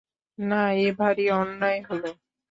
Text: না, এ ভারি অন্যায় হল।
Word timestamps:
না, 0.37 0.61
এ 0.77 0.87
ভারি 0.99 1.25
অন্যায় 1.33 1.79
হল। 1.87 2.03